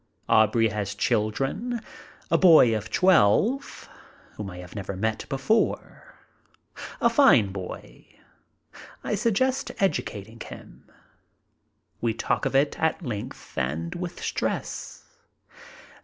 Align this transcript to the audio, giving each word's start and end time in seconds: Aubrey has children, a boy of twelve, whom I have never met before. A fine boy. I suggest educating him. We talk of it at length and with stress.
Aubrey 0.27 0.69
has 0.69 0.95
children, 0.95 1.79
a 2.31 2.37
boy 2.39 2.75
of 2.75 2.89
twelve, 2.89 3.87
whom 4.33 4.49
I 4.49 4.57
have 4.57 4.73
never 4.75 4.95
met 4.97 5.29
before. 5.29 6.15
A 6.99 7.07
fine 7.07 7.51
boy. 7.51 8.07
I 9.03 9.13
suggest 9.13 9.69
educating 9.77 10.39
him. 10.39 10.89
We 12.01 12.15
talk 12.15 12.47
of 12.47 12.55
it 12.55 12.79
at 12.79 13.03
length 13.03 13.55
and 13.59 13.93
with 13.93 14.23
stress. 14.23 15.03